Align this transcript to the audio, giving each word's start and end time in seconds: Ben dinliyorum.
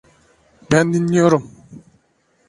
Ben 0.71 0.93
dinliyorum. 0.93 1.51